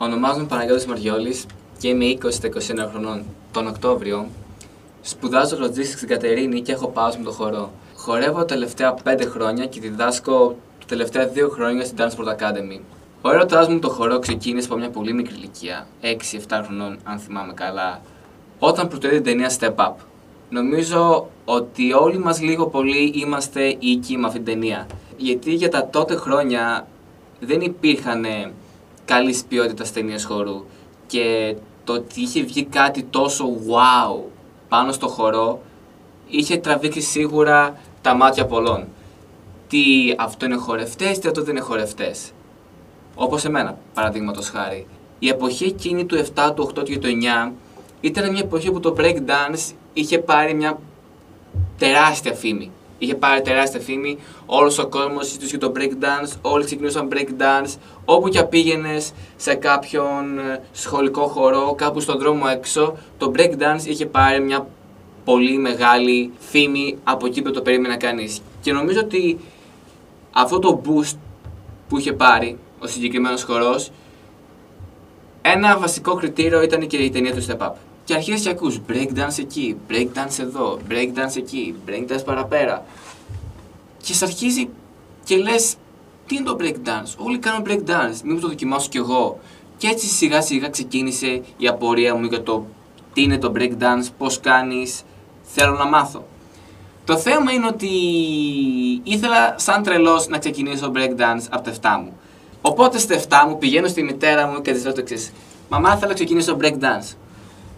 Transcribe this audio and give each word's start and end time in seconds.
Ονομάζομαι 0.00 0.46
Παναγιώτης 0.46 0.86
Μαριόλης 0.86 1.46
και 1.78 1.88
είμαι 1.88 2.04
20 2.04 2.44
21 2.84 2.88
χρονών. 2.90 3.22
Τον 3.52 3.66
Οκτώβριο 3.66 4.26
σπουδάζω 5.02 5.56
logistics 5.60 5.96
στην 5.96 6.08
Κατερίνη 6.08 6.60
και 6.60 6.72
έχω 6.72 6.88
πάω 6.88 7.08
με 7.18 7.24
το 7.24 7.30
χορό. 7.30 7.70
Χορεύω 7.96 8.38
τα 8.38 8.44
τελευταία 8.44 8.94
5 9.04 9.22
χρόνια 9.26 9.66
και 9.66 9.80
διδάσκω 9.80 10.56
τα 10.78 10.86
τελευταία 10.86 11.30
2 11.34 11.48
χρόνια 11.50 11.84
στην 11.84 11.98
Dance 11.98 12.10
Sport 12.10 12.28
Academy. 12.28 12.80
Ο 13.22 13.30
έρωτάς 13.30 13.68
μου 13.68 13.78
το 13.78 13.90
χορό 13.90 14.18
ξεκίνησε 14.18 14.66
από 14.70 14.78
μια 14.78 14.90
πολύ 14.90 15.12
μικρή 15.12 15.34
ηλικία, 15.34 15.86
6-7 16.48 16.62
χρονών, 16.66 16.98
αν 17.04 17.18
θυμάμαι 17.18 17.52
καλά, 17.52 18.00
όταν 18.58 18.88
πρωτοείδε 18.88 19.20
την 19.20 19.24
ταινία 19.24 19.50
Step 19.58 19.74
Up. 19.74 19.94
Νομίζω 20.50 21.28
ότι 21.44 21.92
όλοι 21.92 22.18
μας 22.18 22.40
λίγο 22.40 22.66
πολύ 22.66 23.12
είμαστε 23.14 23.76
οίκοι 23.78 24.16
με 24.16 24.26
αυτήν 24.26 24.44
την 24.44 24.52
ταινία. 24.52 24.86
Γιατί 25.16 25.54
για 25.54 25.68
τα 25.68 25.88
τότε 25.88 26.16
χρόνια 26.16 26.88
δεν 27.40 27.60
υπήρχαν 27.60 28.24
καλής 29.08 29.44
ποιότητας 29.44 29.92
ταινίε 29.92 30.20
χορού. 30.20 30.64
Και 31.06 31.56
το 31.84 31.92
ότι 31.92 32.20
είχε 32.20 32.42
βγει 32.42 32.64
κάτι 32.64 33.02
τόσο 33.02 33.44
wow 33.46 34.20
πάνω 34.68 34.92
στο 34.92 35.08
χορό 35.08 35.60
είχε 36.28 36.56
τραβήξει 36.56 37.00
σίγουρα 37.00 37.78
τα 38.02 38.14
μάτια 38.14 38.46
πολλών. 38.46 38.86
Τι 39.68 39.84
αυτό 40.18 40.44
είναι 40.44 40.56
χορευτές, 40.56 41.18
τι 41.18 41.28
αυτό 41.28 41.42
δεν 41.42 41.56
είναι 41.56 41.64
χορευτές. 41.64 42.30
Όπως 43.14 43.44
εμένα, 43.44 43.78
παραδείγματος 43.94 44.48
χάρη. 44.48 44.86
Η 45.18 45.28
εποχή 45.28 45.64
εκείνη 45.64 46.04
του 46.04 46.16
7, 46.34 46.52
του 46.54 46.70
8 46.74 46.82
και 46.82 46.98
του 46.98 47.08
9 47.48 47.52
ήταν 48.00 48.30
μια 48.30 48.40
εποχή 48.44 48.70
που 48.70 48.80
το 48.80 48.94
breakdance 48.98 49.72
είχε 49.92 50.18
πάρει 50.18 50.54
μια 50.54 50.78
τεράστια 51.78 52.34
φήμη. 52.34 52.70
Είχε 52.98 53.14
πάρει 53.14 53.42
τεράστια 53.42 53.80
φήμη, 53.80 54.18
όλος 54.46 54.78
ο 54.78 54.86
κόσμος 54.86 55.26
συζητούσε 55.26 55.56
για 55.56 55.68
το 55.68 55.72
breakdance, 55.76 56.32
όλοι 56.42 56.64
ξεκινούσαν 56.64 57.08
breakdance. 57.12 57.74
Όπου 58.04 58.28
και 58.28 58.42
πήγαινες 58.42 59.12
σε 59.36 59.54
κάποιον 59.54 60.38
ε, 60.38 60.62
σχολικό 60.72 61.26
χώρο, 61.26 61.74
κάπου 61.74 62.00
στον 62.00 62.18
δρόμο 62.18 62.44
έξω, 62.52 62.96
το 63.18 63.32
breakdance 63.36 63.84
είχε 63.84 64.06
πάρει 64.06 64.40
μια 64.40 64.66
πολύ 65.24 65.58
μεγάλη 65.58 66.32
φήμη 66.38 66.98
από 67.04 67.26
εκεί 67.26 67.42
που 67.42 67.50
το 67.50 67.62
περίμενα 67.62 67.96
κανείς. 67.96 68.40
Και 68.60 68.72
νομίζω 68.72 69.00
ότι 69.00 69.38
αυτό 70.32 70.58
το 70.58 70.82
boost 70.84 71.16
που 71.88 71.98
είχε 71.98 72.12
πάρει 72.12 72.58
ο 72.78 72.86
συγκεκριμένος 72.86 73.42
χορός, 73.42 73.90
ένα 75.42 75.78
βασικό 75.78 76.14
κριτήριο 76.14 76.62
ήταν 76.62 76.86
και 76.86 76.96
η 76.96 77.10
ταινία 77.10 77.34
του 77.34 77.44
Step 77.46 77.66
Up. 77.66 77.72
Και 78.08 78.14
αρχίζει 78.14 78.42
και 78.42 78.48
ακούς 78.48 78.80
breakdance 78.88 79.38
εκεί, 79.38 79.76
breakdance 79.90 80.38
εδώ, 80.40 80.78
breakdance 80.88 81.36
εκεί, 81.36 81.74
breakdance 81.88 82.24
παραπέρα. 82.24 82.84
Και 84.02 84.14
σε 84.14 84.24
αρχίζει 84.24 84.68
και 85.24 85.36
λες 85.36 85.74
τι 86.26 86.36
είναι 86.36 86.44
το 86.44 86.56
breakdance, 86.60 87.14
όλοι 87.16 87.38
κάνουν 87.38 87.62
breakdance, 87.66 88.20
μήπως 88.24 88.40
το 88.40 88.48
δοκιμάσω 88.48 88.88
κι 88.88 88.96
εγώ. 88.96 89.38
Και 89.76 89.86
έτσι 89.86 90.06
σιγά 90.06 90.40
σιγά 90.40 90.68
ξεκίνησε 90.68 91.42
η 91.56 91.68
απορία 91.68 92.14
μου 92.14 92.24
για 92.24 92.42
το 92.42 92.66
τι 93.12 93.22
είναι 93.22 93.38
το 93.38 93.52
breakdance, 93.56 94.06
πώς 94.18 94.40
κάνεις, 94.40 95.02
θέλω 95.42 95.72
να 95.72 95.86
μάθω. 95.86 96.26
Το 97.04 97.16
θέμα 97.16 97.52
είναι 97.52 97.66
ότι 97.66 97.90
ήθελα 99.02 99.54
σαν 99.58 99.82
τρελός 99.82 100.28
να 100.28 100.38
ξεκινήσω 100.38 100.92
breakdance 100.94 101.46
από 101.50 101.70
τα 101.70 101.98
7 101.98 102.02
μου. 102.02 102.12
Οπότε 102.62 102.98
στα 102.98 103.14
7 103.44 103.48
μου 103.48 103.58
πηγαίνω 103.58 103.88
στη 103.88 104.02
μητέρα 104.02 104.46
μου 104.46 104.60
και 104.60 104.72
της 104.72 104.84
λέω 104.84 104.92
το 104.92 105.00
εξής. 105.00 105.32
Μαμά 105.68 105.96
θέλω 105.96 106.08
να 106.08 106.14
ξεκινήσω 106.14 106.56
breakdance 106.60 107.16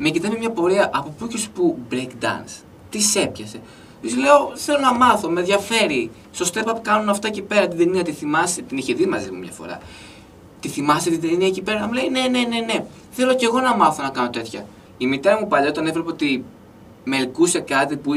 με 0.02 0.10
κοιτάει 0.10 0.30
με 0.30 0.38
μια 0.38 0.50
πορεία 0.50 0.90
από 0.94 1.14
πού 1.18 1.26
και 1.26 1.38
που 1.54 1.78
break 1.90 2.24
dance. 2.24 2.62
Τι 2.90 3.00
σε 3.00 3.20
έπιασε. 3.20 3.60
Της 4.02 4.16
λέω, 4.16 4.52
θέλω 4.54 4.78
να 4.78 4.94
μάθω, 4.94 5.30
με 5.30 5.40
ενδιαφέρει. 5.40 6.10
Στο 6.30 6.46
step 6.52 6.68
up 6.68 6.76
κάνουν 6.82 7.08
αυτά 7.08 7.28
εκεί 7.28 7.42
πέρα. 7.42 7.68
Την 7.68 7.78
ταινία 7.78 8.02
τη 8.02 8.12
θυμάσαι, 8.12 8.62
την 8.62 8.78
είχε 8.78 8.94
δει 8.94 9.06
μαζί 9.06 9.30
μου 9.30 9.38
μια 9.38 9.52
φορά. 9.52 9.80
Τη 10.60 10.68
θυμάσαι 10.68 11.10
την 11.10 11.20
ταινία 11.20 11.46
εκεί 11.46 11.62
πέρα; 11.62 11.86
Μου 11.86 11.92
λέει, 11.92 12.08
ναι, 12.08 12.20
ναι, 12.20 12.38
ναι, 12.48 12.60
ναι. 12.60 12.84
Θέλω 13.10 13.34
κι 13.34 13.44
εγώ 13.44 13.60
να 13.60 13.76
μάθω 13.76 14.02
να 14.02 14.08
κάνω 14.08 14.30
τέτοια. 14.30 14.66
Η 14.98 15.06
μητέρα 15.06 15.40
μου 15.40 15.48
παλιά 15.48 15.68
όταν 15.68 15.86
έβλεπε 15.86 16.10
ότι 16.10 16.44
με 17.04 17.16
ελκούσε 17.16 17.60
κάτι 17.60 17.96
που 17.96 18.12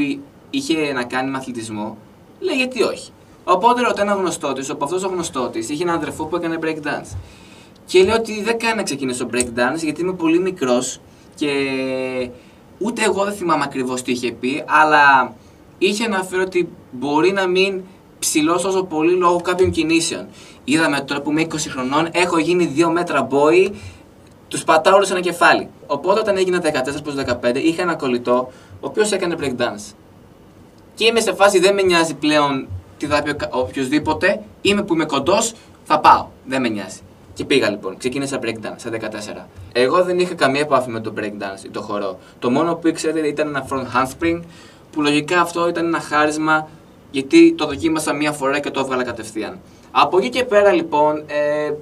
είχε 0.50 0.92
να 0.92 1.04
κάνει 1.04 1.30
με 1.30 1.36
αθλητισμό, 1.36 1.96
λέει 2.40 2.56
γιατί 2.56 2.82
όχι; 2.82 3.10
Οπότε 3.44 3.82
ρωτάει 3.82 4.06
ένα 4.06 4.14
γνωστό 4.14 4.52
της, 4.52 4.70
όπου 4.70 4.84
αυτός 4.84 5.04
ο 5.04 5.08
γνωστό 5.08 5.48
της 5.48 5.68
είχε 5.68 5.82
έναν 5.82 5.94
αδερφό 5.96 6.24
που 6.24 6.36
έκανε 6.36 6.58
break 6.62 6.86
dance. 6.86 7.16
Και 7.86 8.02
λέει 8.02 8.14
ότι 8.14 8.42
δεν 8.42 8.58
κάνει 8.58 8.76
να 8.76 8.82
ξεκινήσω 8.82 9.28
break 9.32 9.46
dance 9.46 9.78
γιατί 9.82 10.00
είμαι 10.00 10.12
πολύ 10.12 10.38
μικρός 10.38 11.00
και 11.34 11.50
ούτε 12.78 13.02
εγώ 13.04 13.24
δεν 13.24 13.32
θυμάμαι 13.32 13.64
ακριβώς 13.64 14.02
τι 14.02 14.12
είχε 14.12 14.32
πει, 14.32 14.64
αλλά 14.66 15.34
είχε 15.78 16.04
αναφέρει 16.04 16.42
ότι 16.42 16.68
μπορεί 16.90 17.32
να 17.32 17.46
μην 17.46 17.82
ψηλός 18.18 18.64
όσο 18.64 18.84
πολύ 18.84 19.12
λόγω 19.12 19.40
κάποιων 19.40 19.70
κινήσεων. 19.70 20.26
Είδαμε 20.64 21.00
τώρα 21.00 21.20
που 21.20 21.30
είμαι 21.30 21.46
20 21.50 21.56
χρονών, 21.68 22.08
έχω 22.12 22.38
γίνει 22.38 22.74
2 22.76 22.90
μέτρα 22.92 23.28
boy, 23.30 23.70
τους 24.48 24.64
πατάω 24.64 24.94
όλους 24.94 25.10
ένα 25.10 25.20
κεφάλι. 25.20 25.68
Οπότε 25.86 26.20
όταν 26.20 26.36
έγινα 26.36 26.60
14 26.60 27.02
προς 27.02 27.14
15, 27.14 27.56
είχα 27.56 27.82
ένα 27.82 27.94
κολλητό, 27.94 28.48
ο 28.80 28.86
οποίος 28.86 29.12
έκανε 29.12 29.36
breakdance. 29.40 29.94
Και 30.94 31.04
είμαι 31.04 31.20
σε 31.20 31.34
φάση, 31.34 31.58
δεν 31.58 31.74
με 31.74 31.82
νοιάζει 31.82 32.14
πλέον 32.14 32.68
τι 32.98 33.06
θα 33.06 33.22
πει 33.22 33.36
οποιοδήποτε, 33.50 34.42
είμαι 34.60 34.82
που 34.82 34.94
είμαι 34.94 35.04
κοντός, 35.04 35.54
θα 35.84 36.00
πάω. 36.00 36.26
Δεν 36.46 36.60
με 36.60 36.68
νοιάζει. 36.68 36.98
Και 37.34 37.44
πήγα 37.44 37.70
λοιπόν, 37.70 37.96
ξεκίνησα 37.96 38.38
breakdance 38.42 38.76
στα 38.76 38.90
14. 38.90 39.46
Εγώ 39.72 40.04
δεν 40.04 40.18
είχα 40.18 40.34
καμία 40.34 40.60
επαφή 40.60 40.90
με 40.90 41.00
το 41.00 41.12
breakdance 41.16 41.64
ή 41.64 41.68
το 41.70 41.80
χορό. 41.80 42.18
Το 42.38 42.50
μόνο 42.50 42.74
που 42.74 42.88
ήξερα 42.88 43.26
ήταν 43.26 43.48
ένα 43.48 43.66
front 43.70 43.84
handspring, 43.84 44.40
που 44.90 45.02
λογικά 45.02 45.40
αυτό 45.40 45.68
ήταν 45.68 45.86
ένα 45.86 46.00
χάρισμα 46.00 46.68
γιατί 47.10 47.52
το 47.52 47.66
δοκίμασα 47.66 48.12
μία 48.12 48.32
φορά 48.32 48.60
και 48.60 48.70
το 48.70 48.80
έβγαλα 48.80 49.04
κατευθείαν. 49.04 49.58
Από 49.90 50.18
εκεί 50.18 50.28
και 50.28 50.44
πέρα 50.44 50.72
λοιπόν, 50.72 51.24
ε, 51.26 51.72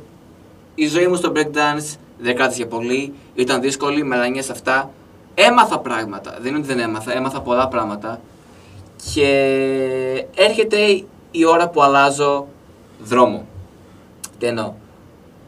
η 0.74 0.86
ζωή 0.86 1.06
μου 1.06 1.14
στο 1.14 1.32
breakdance 1.36 1.96
δεν 2.18 2.36
κράτησε 2.36 2.64
πολύ, 2.64 3.12
ήταν 3.34 3.60
δύσκολη, 3.60 4.04
μελανιές 4.04 4.50
αυτά. 4.50 4.90
Έμαθα 5.34 5.78
πράγματα, 5.78 6.36
δεν 6.40 6.50
είναι 6.50 6.58
ότι 6.58 6.66
δεν 6.66 6.78
έμαθα, 6.78 7.16
έμαθα 7.16 7.40
πολλά 7.40 7.68
πράγματα. 7.68 8.20
Και 9.14 10.26
έρχεται 10.34 11.04
η 11.30 11.44
ώρα 11.46 11.68
που 11.68 11.82
αλλάζω 11.82 12.46
δρόμο. 13.02 13.46
Τι 14.38 14.46
εννοώ; 14.46 14.72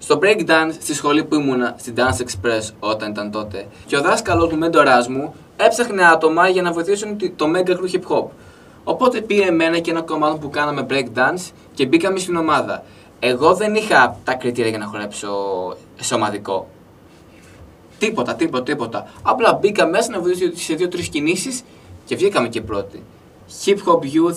Στο 0.05 0.19
breakdance 0.23 0.73
στη 0.81 0.95
σχολή 0.95 1.25
που 1.25 1.35
ήμουνα, 1.35 1.75
στην 1.79 1.95
Dance 1.97 2.23
Express 2.23 2.71
όταν 2.79 3.11
ήταν 3.11 3.31
τότε, 3.31 3.67
και 3.87 3.97
ο 3.97 4.01
δάσκαλος 4.01 4.53
μου, 4.53 4.59
μέντοράς 4.59 5.09
μου, 5.09 5.35
έψαχνε 5.57 6.05
άτομα 6.05 6.49
για 6.49 6.63
να 6.63 6.73
βοηθήσουν 6.73 7.17
το 7.37 7.47
mega 7.55 7.71
crew 7.71 7.95
hip 7.95 8.03
hop. 8.09 8.27
Οπότε 8.85 9.21
πήρε 9.21 9.47
εμένα 9.47 9.79
και 9.79 9.91
ένα 9.91 10.03
κομμάτι 10.03 10.39
που 10.39 10.51
κάναμε 10.51 10.87
breakdance 10.91 11.51
και 11.75 11.87
μπήκαμε 11.87 12.19
στην 12.19 12.37
ομάδα. 12.37 12.85
Εγώ 13.19 13.55
δεν 13.55 13.75
είχα 13.75 14.19
τα 14.25 14.35
κριτήρια 14.35 14.71
για 14.71 14.79
να 14.79 14.85
χορέψω 14.85 15.31
σε 16.01 16.15
ομαδικό. 16.15 16.69
Τίποτα, 17.99 18.35
τίποτα, 18.35 18.63
τίποτα. 18.63 19.11
Απλά 19.23 19.55
μπήκα 19.55 19.87
μέσα 19.87 20.11
να 20.11 20.21
βοηθήσω 20.21 20.51
σε 20.55 20.75
δύο-τρεις 20.75 21.09
κινήσεις 21.09 21.63
και 22.05 22.17
βγήκαμε 22.17 22.49
και 22.49 22.61
πρώτοι. 22.61 23.03
Hip 23.65 23.77
Hop 23.87 23.99
Youth 23.99 24.37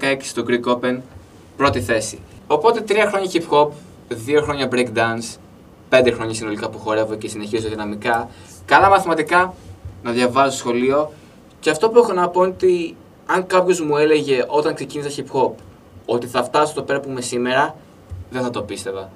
2016 0.00 0.16
στο 0.20 0.44
Greek 0.48 0.72
Open, 0.72 0.98
πρώτη 1.56 1.80
θέση. 1.80 2.18
Οπότε 2.46 2.80
τρία 2.80 3.08
χρόνια 3.08 3.30
hip 3.32 3.48
hop, 3.50 3.68
δύο 4.08 4.42
χρόνια 4.42 4.68
break 4.72 4.86
dance, 4.94 5.36
πέντε 5.88 6.10
χρόνια 6.10 6.34
συνολικά 6.34 6.68
που 6.68 6.78
χορεύω 6.78 7.14
και 7.14 7.28
συνεχίζω 7.28 7.68
δυναμικά, 7.68 8.28
καλά 8.64 8.88
μαθηματικά, 8.88 9.54
να 10.02 10.10
διαβάζω 10.10 10.56
σχολείο 10.56 11.12
και 11.60 11.70
αυτό 11.70 11.88
που 11.88 11.98
έχω 11.98 12.12
να 12.12 12.28
πω 12.28 12.42
είναι 12.42 12.52
ότι 12.52 12.96
αν 13.26 13.46
κάποιος 13.46 13.80
μου 13.80 13.96
έλεγε 13.96 14.44
όταν 14.46 14.74
ξεκίνησα 14.74 15.22
hip 15.22 15.36
hop 15.36 15.52
ότι 16.06 16.26
θα 16.26 16.42
φτάσω 16.44 16.72
στο 16.72 16.82
πέρα 16.82 17.00
που 17.00 17.08
είμαι 17.08 17.20
σήμερα, 17.20 17.74
δεν 18.30 18.42
θα 18.42 18.50
το 18.50 18.62
πίστευα. 18.62 19.10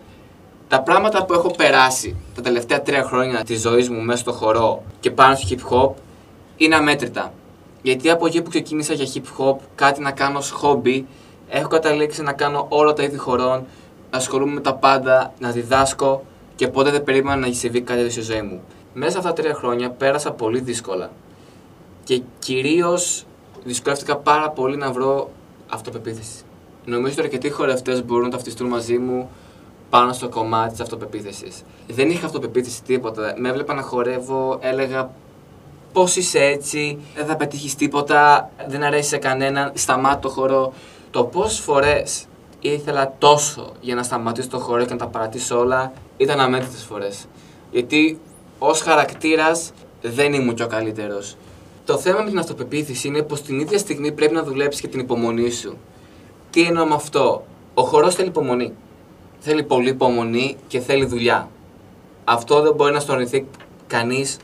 Τα 0.69 0.83
πράγματα 0.83 1.25
που 1.25 1.33
έχω 1.33 1.51
περάσει 1.57 2.17
τα 2.35 2.41
τελευταία 2.43 2.83
τρία 2.83 3.03
χρόνια 3.03 3.45
της 3.45 3.61
ζωής 3.61 3.89
μου 3.89 4.01
μέσα 4.01 4.19
στο 4.19 4.33
χορό 4.33 4.83
και 5.01 5.11
πάνω 5.11 5.37
στο 5.37 5.49
hip 5.51 5.73
hop 5.73 5.91
είναι 6.57 6.75
αμέτρητα. 6.75 7.33
Γιατί 7.83 8.11
από 8.11 8.27
εκεί 8.27 8.43
που 8.43 8.51
ξεκίνησα 8.51 8.95
για 8.95 9.07
hip 9.15 9.41
hop, 9.41 9.57
κάτι 9.75 10.01
να 10.01 10.11
κάνω 10.11 10.39
ως 10.39 10.55
hobby, 10.63 11.03
έχω 11.49 11.69
καταλήξει 11.69 12.23
να 12.23 12.33
κάνω 12.33 12.67
όλα 12.69 12.93
τα 12.93 13.03
είδη 13.03 13.17
χορών, 13.17 13.67
ασχολούμαι 14.15 14.53
με 14.53 14.61
τα 14.61 14.75
πάντα, 14.75 15.33
να 15.39 15.51
διδάσκω 15.51 16.25
και 16.55 16.69
ποτέ 16.69 16.91
δεν 16.91 17.05
περίμενα 17.05 17.37
να 17.37 17.53
συμβεί 17.53 17.81
κάτι 17.81 18.01
τέτοιο 18.01 18.23
στη 18.23 18.33
ζωή 18.33 18.43
μου. 18.43 18.63
Μέσα 18.95 19.19
αυτά 19.19 19.33
τα 19.33 19.43
τρία 19.43 19.55
χρόνια 19.55 19.91
πέρασα 19.91 20.33
πολύ 20.33 20.61
δύσκολα. 20.61 21.11
Και 22.05 22.23
κυρίως 22.39 23.27
δυσκολεύτηκα 23.65 24.17
πάρα 24.17 24.51
πολύ 24.51 24.77
να 24.77 24.93
βρω 24.93 25.31
αυτοπεποίθηση. 25.69 26.43
Νομίζω 26.85 27.13
ότι 27.13 27.23
αρκετοί 27.23 27.51
χορευτές 27.51 28.05
μπορούν 28.05 28.25
να 28.25 28.31
ταυτιστούν 28.31 28.69
μαζί 28.69 28.99
μου 28.99 29.31
πάνω 29.91 30.13
στο 30.13 30.29
κομμάτι 30.29 30.71
της 30.71 30.81
αυτοπεποίθησης. 30.81 31.63
Δεν 31.89 32.11
είχα 32.11 32.27
αυτοπεποίθηση 32.27 32.83
τίποτα. 32.83 33.35
Με 33.39 33.49
έβλεπα 33.49 33.75
να 33.75 33.83
χορεύω, 33.83 34.59
έλεγα 34.61 35.11
πώς 35.93 36.17
είσαι 36.17 36.39
έτσι, 36.39 36.99
δεν 37.15 37.27
θα 37.27 37.37
πετύχεις 37.37 37.75
τίποτα, 37.75 38.51
δεν 38.69 38.83
αρέσει 38.83 39.09
σε 39.09 39.17
κανέναν, 39.17 39.73
σταμάτω 39.75 40.21
το 40.21 40.29
χορό. 40.29 40.73
Το 41.11 41.25
πόσε 41.25 41.63
φορές 41.63 42.27
ήθελα 42.69 43.15
τόσο 43.19 43.73
για 43.81 43.95
να 43.95 44.03
σταματήσω 44.03 44.49
το 44.49 44.59
χώρο 44.59 44.85
και 44.85 44.93
να 44.93 44.99
τα 44.99 45.07
παρατήσω 45.07 45.59
όλα, 45.59 45.93
ήταν 46.17 46.41
αμέτρητες 46.41 46.83
φορές. 46.83 47.27
Γιατί 47.71 48.21
ως 48.59 48.81
χαρακτήρας 48.81 49.73
δεν 50.03 50.33
ήμουν 50.33 50.55
και 50.55 50.63
ο 50.63 50.67
καλύτερος. 50.67 51.37
Το 51.85 51.99
θέμα 51.99 52.23
με 52.23 52.29
την 52.29 52.39
αυτοπεποίθηση 52.39 53.09
είναι 53.09 53.23
πως 53.23 53.43
την 53.43 53.61
ίδια 53.61 53.79
στιγμή 53.79 54.13
πρέπει 54.13 54.35
να 54.35 54.43
δουλέψεις 54.43 54.81
και 54.81 54.89
την 54.89 55.01
υπομονή 55.01 55.51
σου. 55.51 55.77
Τι 56.51 56.63
εννοώ 56.63 56.87
με 56.87 56.95
αυτό; 56.95 57.45
Ο 57.75 57.83
χορός 57.83 58.15
θέλει 58.15 58.29
υπομονή. 58.29 58.73
Θέλει 59.39 59.63
πολύ 59.63 59.89
υπομονή 59.89 60.57
και 60.69 60.81
θέλει 60.81 61.05
δουλειά. 61.05 61.49
Αυτό 62.25 62.61
δεν 62.61 62.75
μπορεί 62.75 62.93
να 62.93 63.01
στο 63.01 63.13
αρνηθεί 63.13 63.47
κανείς 63.87 64.37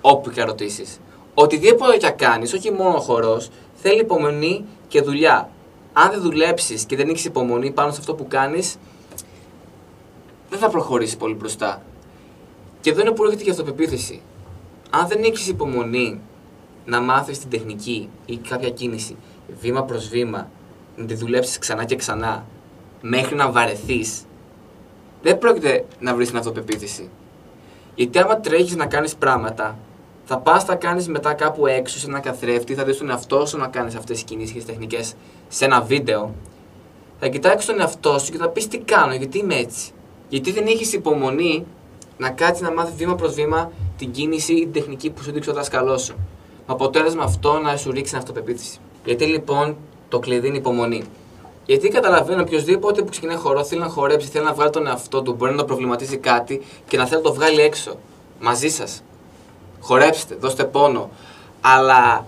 όπου 0.00 0.30
και 0.30 0.42
ρωτήσεις. 0.42 1.00
Οτιδήποτε 1.34 1.96
και 1.96 2.10
κάνεις, 2.10 2.52
όχι 2.52 2.72
μόνο 2.72 2.96
ο 2.96 3.00
χορός, 3.00 3.50
θέλει 3.74 4.00
υπομονή 4.00 4.64
και 4.88 5.02
δουλειά. 5.02 5.48
Αν 5.96 6.10
δεν 6.10 6.20
δουλέψεις 6.20 6.84
και 6.84 6.96
δεν 6.96 7.08
έχεις 7.08 7.24
υπομονή 7.24 7.70
πάνω 7.70 7.92
σε 7.92 8.00
αυτό 8.00 8.14
που 8.14 8.26
κάνεις, 8.28 8.76
δεν 10.50 10.58
θα 10.58 10.68
προχωρήσεις 10.68 11.16
πολύ 11.16 11.34
μπροστά. 11.34 11.82
Και 12.80 12.90
εδώ 12.90 13.00
είναι 13.00 13.10
που 13.10 13.24
έρχεται 13.24 13.42
και 13.42 13.50
αυτοπεποίθηση. 13.50 14.22
Αν 14.90 15.08
δεν 15.08 15.22
έχεις 15.22 15.48
υπομονή 15.48 16.20
να 16.84 17.00
μάθεις 17.00 17.38
την 17.38 17.50
τεχνική 17.50 18.08
ή 18.26 18.36
κάποια 18.36 18.70
κίνηση 18.70 19.16
βήμα 19.60 19.82
προς 19.82 20.08
βήμα, 20.08 20.50
να 20.96 21.04
τη 21.04 21.14
δουλέψεις 21.14 21.58
ξανά 21.58 21.84
και 21.84 21.96
ξανά, 21.96 22.44
μέχρι 23.00 23.34
να 23.34 23.50
βαρεθείς, 23.50 24.24
δεν 25.22 25.38
πρόκειται 25.38 25.84
να 26.00 26.14
βρεις 26.14 26.28
την 26.28 26.36
αυτοπεποίθηση. 26.36 27.10
Γιατί 27.94 28.18
άμα 28.18 28.40
τρέχεις 28.40 28.76
να 28.76 28.86
κάνεις 28.86 29.14
πράγματα, 29.14 29.78
θα 30.24 30.38
πας, 30.38 30.64
θα 30.64 30.74
κάνεις 30.74 31.08
μετά 31.08 31.32
κάπου 31.32 31.66
έξω 31.66 31.98
σε 31.98 32.06
ένα 32.06 32.20
καθρέφτη, 32.20 32.74
θα 32.74 32.84
δεις 32.84 32.98
τον 32.98 33.10
εαυτό 33.10 33.46
σου 33.46 33.58
να 33.58 33.66
κάνεις 33.66 33.94
αυτές 33.94 34.16
τις 34.16 34.24
κινήσεις 34.24 34.52
και 34.52 34.58
τις 34.58 34.66
τεχνικές 34.66 35.14
σε 35.48 35.64
ένα 35.64 35.80
βίντεο. 35.80 36.34
Θα 37.20 37.28
κοιτάξεις 37.28 37.70
τον 37.70 37.80
εαυτό 37.80 38.18
σου 38.18 38.32
και 38.32 38.38
θα 38.38 38.48
πεις 38.48 38.68
τι 38.68 38.78
κάνω, 38.78 39.14
γιατί 39.14 39.38
είμαι 39.38 39.54
έτσι; 39.54 39.92
Γιατί 40.28 40.52
δεν 40.52 40.66
έχεις 40.66 40.92
υπομονή 40.92 41.66
να 42.16 42.30
κάτσεις 42.30 42.62
να 42.62 42.72
μάθεις 42.72 42.94
βήμα 42.94 43.14
προς 43.14 43.34
βήμα 43.34 43.72
την 43.98 44.10
κίνηση 44.10 44.52
ή 44.52 44.60
την 44.60 44.72
τεχνική 44.72 45.10
που 45.10 45.22
σου 45.22 45.32
δείξει 45.32 45.50
ο 45.50 45.52
δάσκαλός 45.52 46.02
σου; 46.02 46.14
Με 46.66 46.74
αποτέλεσμα 46.74 47.22
αυτό 47.22 47.58
να 47.58 47.76
σου 47.76 47.90
ρίξει 47.90 48.10
την 48.10 48.18
αυτοπεποίθηση. 48.18 48.78
Γιατί 49.04 49.24
λοιπόν 49.24 49.76
το 50.08 50.18
κλειδί 50.18 50.48
είναι 50.48 50.56
υπομονή. 50.56 51.04
Γιατί 51.66 51.88
καταλαβαίνω 51.88 52.42
οποιοδήποτε 52.42 53.02
που 53.02 53.10
ξεκινάει 53.10 53.36
χορό 53.36 53.64
θέλει 53.64 53.80
να 53.80 53.88
χορέψει, 53.88 54.28
θέλει 54.28 54.44
να 54.44 54.52
βγάλει 54.52 54.70
τον 54.70 54.86
εαυτό 54.86 55.22
του, 55.22 55.34
μπορεί 55.34 55.50
να 55.50 55.58
το 55.58 55.64
προβληματίζει 55.64 56.16
κάτι 56.16 56.60
και 56.88 56.96
να 56.96 57.06
θέλει 57.06 57.22
να 57.22 57.28
το 57.28 57.34
βγάλει 57.34 57.60
έξω. 57.60 57.94
Μαζί 58.40 58.68
σας. 58.68 59.02
Χορέψτε, 59.84 60.34
δώστε 60.34 60.64
πόνο. 60.64 61.10
Αλλά 61.60 62.26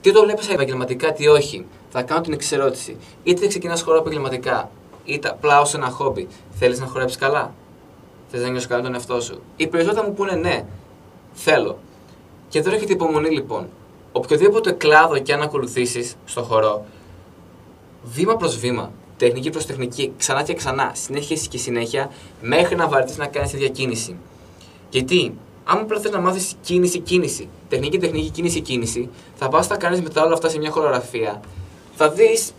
τι 0.00 0.12
το 0.12 0.22
βλέπεις 0.22 0.48
επαγγελματικά, 0.48 1.12
τι 1.12 1.28
όχι. 1.28 1.66
Θα 1.90 2.02
κάνω 2.02 2.20
την 2.20 2.32
εξερώτηση. 2.32 2.96
Είτε 3.22 3.46
ξεκινάς 3.46 3.82
χορό 3.82 3.98
επαγγελματικά, 3.98 4.70
είτε 5.04 5.28
απλά 5.28 5.60
ως 5.60 5.74
ένα 5.74 5.88
χόμπι. 5.88 6.28
Θέλεις 6.50 6.80
να 6.80 6.86
χορέψεις 6.86 7.18
καλά; 7.18 7.54
Θες 8.30 8.42
να 8.42 8.48
νιώσεις 8.48 8.68
καλά 8.68 8.82
τον 8.82 8.94
εαυτό 8.94 9.20
σου; 9.20 9.40
Οι 9.56 9.66
περισσότεροι 9.66 10.06
μου 10.06 10.14
πούνε 10.14 10.34
ναι, 10.34 10.64
θέλω. 11.32 11.78
Και 12.48 12.58
εδώ 12.58 12.70
έρχεται 12.70 12.92
υπομονή 12.92 13.30
λοιπόν. 13.30 13.68
Οποιοδήποτε 14.12 14.72
κλάδο 14.72 15.18
και 15.18 15.32
αν 15.32 15.42
ακολουθήσεις 15.42 16.16
στο 16.24 16.42
χορό, 16.42 16.84
βήμα 18.02 18.36
προς 18.36 18.58
βήμα, 18.58 18.92
τεχνική 19.16 19.50
προς 19.50 19.66
τεχνική, 19.66 20.12
ξανά 20.18 20.42
και 20.42 20.54
ξανά, 20.54 20.92
συνέχεια 20.94 21.36
και 21.48 21.58
συνέχεια, 21.58 22.10
μέχρι 22.40 22.76
να 22.76 22.88
βαρεθείς 22.88 23.16
να 23.16 23.26
κάνεις 23.26 23.50
τη 23.50 23.56
διακίνηση. 23.56 24.16
Γιατί, 24.90 25.34
άμα 25.64 25.80
απλά 25.80 26.00
θες 26.00 26.10
να 26.10 26.20
μάθεις 26.20 26.54
κίνηση, 26.62 26.98
κίνηση, 26.98 27.48
τεχνική, 27.68 27.98
τεχνική, 27.98 28.30
κίνηση, 28.30 28.60
κίνηση, 28.60 29.08
θα 29.34 29.48
πας 29.48 29.68
να 29.68 29.76
κάνεις 29.76 30.00
μετά 30.00 30.24
όλα 30.24 30.32
αυτά 30.32 30.48
σε 30.48 30.58
μια 30.58 30.70
χορογραφία, 30.70 31.40
θα 31.96 32.10
δεις 32.10 32.52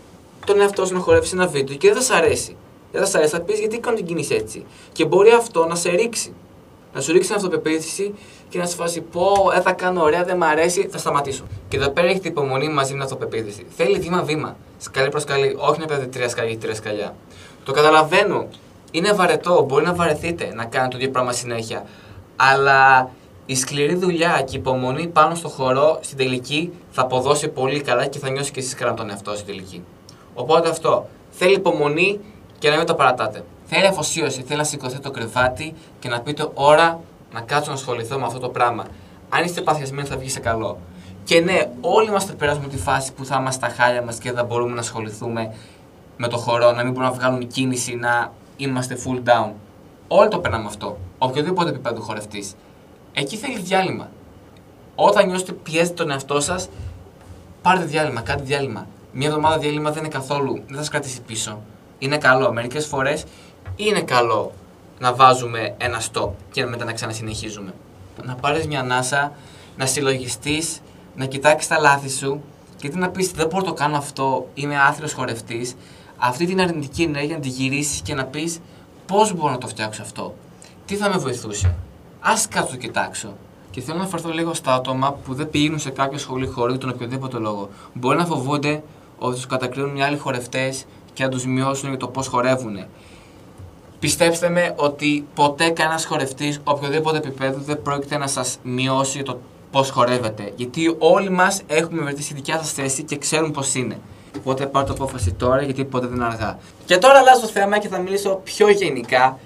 τον 0.46 0.60
εαυτό 0.60 0.86
σου 0.86 0.94
να 0.94 1.00
χορεύει 1.00 1.28
ένα 1.32 1.46
βίντεο 1.46 1.76
και 1.76 1.88
δεν 1.88 1.96
θα 1.96 2.02
σ' 2.02 2.10
αρέσει. 2.10 2.56
Δεν 2.92 3.02
θα 3.02 3.08
σ' 3.08 3.14
αρέσει, 3.14 3.30
θα 3.30 3.40
πεις 3.40 3.58
γιατί 3.58 3.78
κάνω 3.78 3.96
την 3.96 4.06
κίνηση 4.06 4.34
έτσι; 4.34 4.64
Και 4.92 5.04
μπορεί 5.04 5.30
αυτό 5.30 5.66
να 5.66 5.74
σε 5.74 5.90
ρίξει. 5.90 6.32
Να 6.94 7.00
σου 7.00 7.12
ρίξει 7.12 7.28
την 7.28 7.36
αυτοπεποίθηση 7.36 8.14
και 8.48 8.58
να 8.58 8.66
σου 8.66 8.76
φάσει 8.76 9.00
πω, 9.00 9.32
ε, 9.56 9.60
θα 9.60 9.72
κάνω 9.72 10.02
ωραία, 10.02 10.24
δεν 10.24 10.36
μ' 10.36 10.42
αρέσει, 10.42 10.88
θα 10.90 10.98
σταματήσω. 10.98 11.44
Και 11.68 11.76
εδώ 11.76 11.90
πέρα 11.90 12.06
έχετε 12.06 12.28
υπομονή 12.28 12.68
μαζί 12.68 12.94
με 12.94 13.04
την 13.04 13.14
αυτοπεποίθηση. 13.14 13.66
Θέλει 13.76 13.98
βήμα-βήμα. 13.98 14.56
Σκαλί 14.78 15.08
προς 15.08 15.22
σκαλί, 15.22 15.56
όχι 15.58 15.80
να 15.80 15.86
παίρνετε 15.86 16.10
τρία 16.10 16.28
σκαλιά 16.28 16.52
ή 16.52 16.56
τρία 16.56 16.74
σκαλιά. 16.74 17.14
Το 17.64 17.72
καταλαβαίνω. 17.72 18.48
Είναι 18.90 19.12
βαρετό, 19.12 19.64
μπορεί 19.68 19.84
να 19.84 19.94
βαρεθείτε 19.94 20.52
να 20.54 20.64
κάνετε 20.64 20.90
το 20.90 20.96
ίδιο 20.96 21.10
πράγμα 21.10 21.32
συνέχεια. 21.32 21.86
Αλλά 22.36 23.10
η 23.46 23.54
σκληρή 23.56 23.94
δουλειά 23.94 24.42
και 24.46 24.56
η 24.56 24.58
υπομονή 24.58 25.06
πάνω 25.06 25.34
στο 25.34 25.48
χορό 25.48 25.98
στην 26.00 26.16
τελική 26.16 26.72
θα 26.90 27.02
αποδώσει 27.02 27.48
πολύ 27.48 27.80
καλά 27.80 28.06
και 28.06 28.18
θα 28.18 28.30
νιώσει 28.30 28.50
και 28.50 28.60
εσείς 28.60 28.74
καλά 28.74 28.94
τον 28.94 29.10
εαυτό 29.10 29.34
στην 29.34 29.46
τελική. 29.46 29.84
Οπότε 30.34 30.68
αυτό. 30.68 31.08
Θέλει 31.30 31.54
υπομονή 31.54 32.20
και 32.58 32.70
να 32.70 32.76
μην 32.76 32.86
το 32.86 32.94
παρατάτε. 32.94 33.44
Θέλει 33.64 33.86
αφοσίωση, 33.86 34.42
θέλει 34.42 34.58
να 34.58 34.64
σηκωθεί 34.64 34.98
το 34.98 35.10
κρεβάτι 35.10 35.74
και 35.98 36.08
να 36.08 36.20
πείτε 36.20 36.48
ώρα 36.54 37.00
να 37.32 37.40
κάτσω 37.40 37.70
να 37.70 37.76
ασχοληθώ 37.76 38.18
με 38.18 38.24
αυτό 38.24 38.38
το 38.38 38.48
πράγμα. 38.48 38.84
Αν 39.28 39.44
είστε 39.44 39.60
παθιασμένοι 39.60 40.08
θα 40.08 40.16
βγει 40.16 40.28
σε 40.28 40.40
καλό. 40.40 40.78
Και 41.24 41.40
ναι, 41.40 41.70
όλοι 41.80 42.10
μας 42.10 42.24
θα 42.24 42.34
περάσουμε 42.34 42.68
τη 42.68 42.76
φάση 42.76 43.12
που 43.12 43.24
θα 43.24 43.36
είμαστε 43.40 43.66
στα 43.66 43.82
χάλια 43.82 44.02
μας 44.02 44.18
και 44.18 44.28
δεν 44.28 44.38
θα 44.38 44.44
μπορούμε 44.44 44.74
να 44.74 44.80
ασχοληθούμε 44.80 45.54
με 46.16 46.28
το 46.28 46.36
χορό, 46.36 46.72
να 46.72 46.82
μην 46.82 46.92
μπορούμε 46.92 47.12
να 47.12 47.18
βγάλουμε 47.18 47.44
κίνηση, 47.44 47.94
να 47.94 48.32
είμαστε 48.56 48.98
full 49.04 49.28
down. 49.28 49.50
Όλοι 50.08 50.28
το 50.28 50.38
περνάμε 50.38 50.66
αυτό. 50.66 50.98
Οποιοδήποτε 51.18 51.70
επίπεδο 51.70 52.00
χορευτής. 52.00 52.54
Εκεί 53.12 53.36
θέλεις 53.36 53.62
διάλειμμα. 53.62 54.10
Όταν 54.94 55.26
νιώσετε 55.26 55.52
πιέζετε 55.52 55.94
τον 55.94 56.10
εαυτό 56.10 56.40
σας, 56.40 56.68
πάρτε 57.62 57.84
διάλειμμα, 57.84 58.20
κάντε 58.20 58.42
διάλειμμα. 58.42 58.86
Μια 59.12 59.28
εβδομάδα 59.28 59.58
διάλειμμα 59.58 59.90
δεν 59.90 59.98
είναι 59.98 60.12
καθόλου, 60.12 60.52
δεν 60.52 60.64
θα 60.68 60.76
σας 60.76 60.88
κρατήσει 60.88 61.20
πίσω. 61.20 61.60
Είναι 61.98 62.18
καλό. 62.18 62.52
Μερικές 62.52 62.86
φορές 62.86 63.24
είναι 63.76 64.02
καλό 64.02 64.52
να 64.98 65.14
βάζουμε 65.14 65.74
ένα 65.78 66.02
stop 66.12 66.30
και 66.50 66.66
μετά 66.66 66.84
να 66.84 66.92
ξανασυνεχίζουμε. 66.92 67.74
Να 68.22 68.34
πάρεις 68.34 68.66
μια 68.66 68.80
ανάσα, 68.80 69.32
να 69.76 69.86
συλλογιστείς, 69.86 70.80
να 71.16 71.26
κοιτάξεις 71.26 71.68
τα 71.68 71.78
λάθη 71.78 72.10
σου 72.10 72.42
και 72.76 72.90
να 72.94 73.08
πεις: 73.08 73.30
Δεν 73.30 73.46
μπορώ 73.46 73.64
να 73.64 73.68
το 73.68 73.72
κάνω 73.72 73.96
αυτό, 73.96 74.48
είμαι 74.54 74.80
άθλιος 74.80 75.12
χορευτής. 75.12 75.74
Αυτή 76.18 76.46
την 76.46 76.60
αρνητική 76.60 77.02
ενέργεια 77.02 77.34
να 77.34 77.40
τη 77.40 77.48
γυρίσεις 77.48 78.00
και 78.00 78.14
να 78.14 78.24
πεις: 78.24 78.60
Πώς 79.06 79.34
μπορώ 79.34 79.50
να 79.50 79.58
το 79.58 79.66
φτιάξω 79.66 80.02
αυτό, 80.02 80.34
τι 80.86 80.96
θα 80.96 81.08
με 81.08 81.16
βοηθούσε; 81.16 81.74
Α 82.20 82.32
κάτσω 82.50 82.70
το 82.70 82.76
κοιτάξω. 82.76 83.28
Και 83.70 83.80
θέλω 83.80 83.96
να 83.96 84.02
αναφερθώ 84.02 84.30
λίγο 84.30 84.54
στα 84.54 84.74
άτομα 84.74 85.12
που 85.12 85.34
δεν 85.34 85.50
πηγαίνουν 85.50 85.78
σε 85.78 85.90
κάποιο 85.90 86.18
σχολείο 86.18 86.50
χορού 86.50 86.70
για 86.70 86.80
τον 86.80 86.90
οποιοδήποτε 86.90 87.38
λόγο. 87.38 87.68
Μπορεί 87.92 88.16
να 88.16 88.24
φοβούνται 88.24 88.82
ότι 89.18 89.34
τους 89.34 89.46
κατακρίνουν 89.46 89.96
οι 89.96 90.02
άλλοι 90.02 90.16
χορευτές 90.16 90.84
και 91.12 91.22
να 91.22 91.28
τους 91.28 91.46
μειώσουν 91.46 91.88
για 91.88 91.98
το 91.98 92.08
πώς 92.08 92.26
χορεύουν. 92.26 92.84
Πιστέψτε 93.98 94.48
με 94.48 94.74
ότι 94.76 95.26
ποτέ 95.34 95.70
κανένας 95.70 96.04
χορευτής, 96.04 96.60
οποιοδήποτε 96.64 97.16
επίπεδο, 97.16 97.60
δεν 97.60 97.82
πρόκειται 97.82 98.16
να 98.16 98.26
σας 98.26 98.58
μειώσει 98.62 99.22
το 99.22 99.40
πώς 99.70 99.90
χορεύετε. 99.90 100.52
Γιατί 100.56 100.96
όλοι 100.98 101.30
μας 101.30 101.62
έχουμε 101.66 102.02
βρεθεί 102.02 102.22
στη 102.22 102.34
δικιά 102.34 102.58
σας 102.58 102.72
θέση 102.72 103.02
και 103.02 103.16
ξέρουν 103.16 103.50
πώς 103.50 103.74
είναι. 103.74 103.98
Οπότε 104.38 104.66
πάρω 104.66 104.86
το 104.86 104.92
απόφαση 104.92 105.32
τώρα, 105.32 105.62
γιατί 105.62 105.84
ποτέ 105.84 106.06
δεν 106.06 106.16
είναι 106.16 106.24
αργά. 106.24 106.58
Και 106.84 106.98
τώρα 106.98 107.18
αλλάζω 107.18 107.40
το 107.40 107.46
θέμα 107.46 107.78
και 107.78 107.88
θα 107.88 107.98
μιλήσω 107.98 108.40
πιο 108.44 108.70
γενικά 108.70 109.38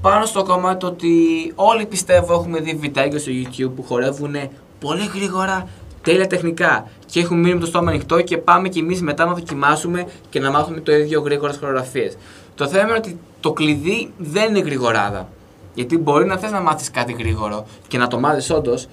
πάνω 0.00 0.24
στο 0.26 0.42
κομμάτι 0.42 0.86
ότι 0.86 1.12
όλοι 1.54 1.86
πιστεύω 1.86 2.34
έχουμε 2.34 2.60
δει 2.60 2.74
βιντεάκια 2.74 3.18
στο 3.18 3.30
YouTube 3.34 3.70
που 3.76 3.82
χορεύουν 3.82 4.34
πολύ 4.80 5.10
γρήγορα, 5.14 5.68
τέλεια 6.02 6.26
τεχνικά. 6.26 6.88
Και 7.06 7.20
έχουν 7.20 7.40
μείνει 7.40 7.54
με 7.54 7.60
το 7.60 7.66
στόμα 7.66 7.90
ανοιχτό 7.90 8.20
και 8.20 8.38
πάμε 8.38 8.68
κι 8.68 8.78
εμείς 8.78 9.02
μετά 9.02 9.24
να 9.24 9.32
δοκιμάσουμε 9.32 10.06
και 10.30 10.40
να 10.40 10.50
μάθουμε 10.50 10.80
το 10.80 10.92
ίδιο 10.92 11.20
γρήγορα 11.20 11.52
χορογραφίες. 11.60 12.16
Το 12.54 12.68
θέμα 12.68 12.82
είναι 12.82 12.96
ότι 12.96 13.18
το 13.40 13.52
κλειδί 13.52 14.12
δεν 14.18 14.48
είναι 14.48 14.58
γρηγοράδα. 14.58 15.28
Γιατί 15.74 15.98
μπορεί 15.98 16.26
να 16.26 16.36
θες 16.36 16.50
να 16.50 16.60
μάθεις 16.60 16.90
κάτι 16.90 17.12
γρήγορο 17.12 17.66
και 17.88 17.98
να 17.98 18.06
το 18.06 18.18
μάθεις 18.18 18.50
όντως, 18.50 18.86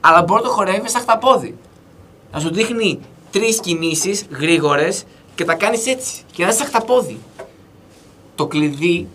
αλλά 0.00 0.22
μπορεί 0.22 0.42
να 0.42 0.48
το 0.48 0.54
χορεύεις 0.54 0.90
σαν 0.90 1.00
χταπόδι. 1.00 1.56
Να 2.32 2.40
σου 2.40 2.52
δείχνει 2.52 3.00
τρεις 3.30 3.60
κινήσεις 3.60 4.26
γρήγορες 4.30 5.04
και 5.34 5.44
τα 5.44 5.54
κάνεις 5.54 5.86
έτσι. 5.86 6.22
Και 6.32 6.42
να 6.42 6.48
είσαι 6.48 6.58
σαν 6.58 6.66
χταπόδι. 6.66 7.18
Το 8.34 8.46
κλειδί 8.46 9.08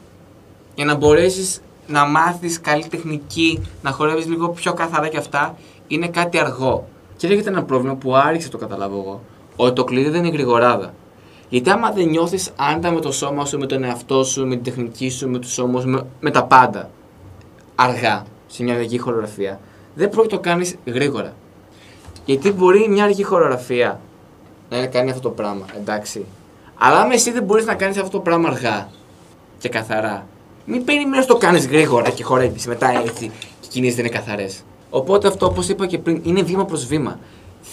για 0.75 0.86
να 0.86 0.95
μπορέσεις 0.95 1.62
να 1.88 2.05
μάθεις 2.05 2.62
καλή 2.62 2.88
τεχνική, 2.88 3.62
να 3.81 3.91
χορεύεις 3.91 4.25
λίγο 4.25 4.50
πιο 4.50 4.74
καθαρά 4.74 5.07
και 5.07 5.17
αυτά, 5.17 5.57
είναι 5.88 6.07
κάτι 6.07 6.39
αργό. 6.39 6.88
Και 7.17 7.27
έρχεται 7.27 7.50
ένα 7.50 7.63
πρόβλημα 7.63 7.95
που 7.95 8.15
άρχισε 8.15 8.50
το 8.50 8.57
καταλάβω 8.57 9.00
εγώ. 9.00 9.22
Ότι 9.55 9.74
το 9.74 9.84
κλειδί 9.84 10.10
δεν 10.10 10.24
είναι 10.24 10.34
γρηγοράδα. 10.34 10.93
Γιατί 11.50 11.69
άμα 11.69 11.91
δεν 11.91 12.07
νιώθεις 12.07 12.51
άντα 12.55 12.91
με 12.91 13.00
το 13.00 13.12
σώμα 13.12 13.45
σου, 13.45 13.57
με 13.57 13.65
τον 13.65 13.84
εαυτό 13.84 14.24
σου, 14.24 14.48
με 14.48 14.55
την 14.55 14.63
τεχνική 14.63 15.10
σου, 15.10 15.29
με 15.29 15.39
τους 15.39 15.57
ώμους, 15.57 15.86
με, 15.86 16.05
με, 16.19 16.31
τα 16.31 16.43
πάντα, 16.43 16.89
αργά, 17.75 18.25
σε 18.48 18.63
μια 18.63 18.74
αργή 18.75 18.98
χορογραφία, 18.98 19.60
δεν 19.95 20.10
πρόκειται 20.10 20.36
να 20.36 20.41
το 20.41 20.50
κάνεις 20.50 20.75
γρήγορα. 20.86 21.34
Γιατί 22.25 22.51
μπορεί 22.51 22.89
μια 22.89 23.03
αργή 23.03 23.24
χορογραφία 23.24 24.00
να 24.70 24.86
κάνει 24.86 25.10
αυτό 25.10 25.22
το 25.22 25.29
πράγμα, 25.29 25.65
εντάξει. 25.77 26.25
Αλλά 26.75 27.00
άμα 27.00 27.13
εσύ 27.13 27.32
δεν 27.32 27.44
μπορείς 27.44 27.65
να 27.65 27.75
κάνεις 27.75 27.98
αυτό 27.98 28.10
το 28.10 28.20
πράγμα 28.20 28.50
αργά 28.50 28.89
και 29.58 29.70
καθαρά, 29.70 30.27
μην 30.65 30.84
περιμένεις 30.84 31.27
να 31.27 31.34
το 31.34 31.38
κάνεις 31.39 31.67
γρήγορα 31.67 32.10
και 32.10 32.24
χορεύεις 32.24 32.67
μετά 32.67 32.89
έτσι 33.05 33.32
και 33.60 33.67
οι 33.67 33.67
κινήσεις 33.67 33.96
δεν 33.96 34.05
είναι 34.05 34.15
καθαρές. 34.15 34.63
Οπότε 34.89 35.27
αυτό, 35.27 35.46
όπως 35.46 35.67
είπα 35.70 35.86
και 35.86 35.98
πριν, 35.98 36.22
είναι 36.24 36.41
βήμα 36.41 36.65
προς 36.65 36.86
βήμα 36.86 37.20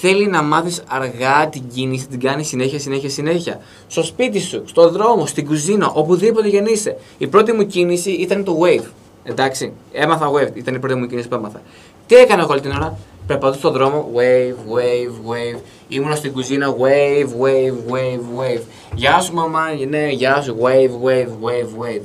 θέλει 0.01 0.27
να 0.27 0.43
μάθεις 0.43 0.83
αργά 0.87 1.49
την 1.49 1.63
κίνηση, 1.75 2.07
την 2.07 2.21
κάνεις 2.21 2.49
συνέχεια, 2.49 2.79
συνέχεια, 2.79 3.09
συνέχεια. 3.09 3.61
Στο 3.87 4.03
σπίτι 4.03 4.41
σου, 4.41 4.63
στο 4.67 4.91
δρόμο, 4.91 5.27
στην 5.27 5.47
κουζίνα, 5.47 5.91
οπουδήποτε 5.91 6.49
γεννείσαι. 6.49 6.97
Η 7.19 7.27
πρώτη 7.27 7.53
μου 7.53 7.67
κίνηση 7.67 8.11
ήταν 8.11 8.45
το 8.45 8.59
wave. 8.63 8.85
Εντάξει, 9.25 9.73
έμαθα 9.93 10.31
wave, 10.31 10.55
ήταν 10.57 10.75
η 10.75 10.79
πρώτη 10.79 10.95
μου 10.95 11.07
κίνηση 11.07 11.29
που 11.29 11.35
έμαθα. 11.35 11.63
Τι 12.07 12.15
έκανα 12.15 12.43
εγώ 12.43 12.53
όλη 12.53 12.61
την 12.61 12.71
ώρα, 12.71 12.99
περπατούσα 13.27 13.59
στον 13.59 13.73
δρόμο, 13.73 14.11
wave, 14.15 14.75
wave, 14.75 15.31
wave. 15.31 15.61
Ήμουν 15.89 16.17
στην 16.17 16.33
κουζίνα, 16.33 16.75
wave, 16.75 17.29
wave, 17.43 17.93
wave, 17.93 18.41
wave. 18.41 18.63
Γεια 18.95 19.21
σου 19.21 19.35
μαμά, 19.35 19.67
ναι, 19.89 20.09
γεια 20.09 20.43
σου, 20.43 20.57
wave, 20.61 21.07
wave, 21.07 21.29
wave, 21.29 21.83
wave. 21.83 22.03